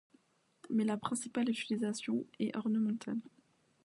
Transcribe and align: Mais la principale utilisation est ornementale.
Mais 0.71 0.83
la 0.83 0.97
principale 0.97 1.47
utilisation 1.51 2.25
est 2.39 2.55
ornementale. 2.57 3.19